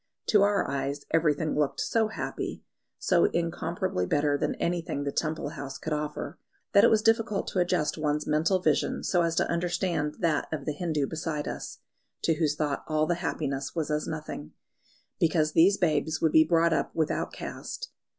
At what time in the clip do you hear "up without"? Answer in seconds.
16.73-17.31